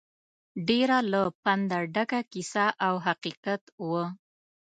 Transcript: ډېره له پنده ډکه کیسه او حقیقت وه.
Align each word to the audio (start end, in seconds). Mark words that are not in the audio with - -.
ډېره 0.67 0.97
له 1.11 1.21
پنده 1.43 1.79
ډکه 1.93 2.19
کیسه 2.31 2.65
او 2.85 2.93
حقیقت 3.05 3.63
وه. 3.89 4.05